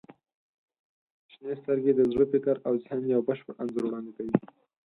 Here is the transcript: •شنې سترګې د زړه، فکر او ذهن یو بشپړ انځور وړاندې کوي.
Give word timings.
•شنې 1.31 1.53
سترګې 1.61 1.91
د 1.95 2.01
زړه، 2.11 2.25
فکر 2.33 2.55
او 2.67 2.73
ذهن 2.83 3.01
یو 3.13 3.21
بشپړ 3.27 3.53
انځور 3.61 3.83
وړاندې 3.85 4.11
کوي. 4.17 4.33